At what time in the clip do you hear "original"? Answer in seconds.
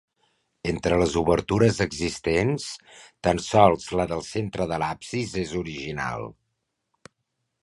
5.65-6.27